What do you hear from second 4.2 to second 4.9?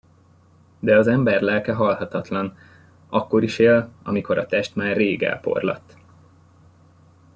a test